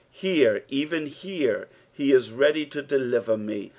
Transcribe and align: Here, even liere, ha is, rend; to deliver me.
Here, 0.09 0.63
even 0.67 1.05
liere, 1.07 1.67
ha 1.95 2.03
is, 2.11 2.31
rend; 2.31 2.71
to 2.71 2.81
deliver 2.81 3.37
me. 3.37 3.69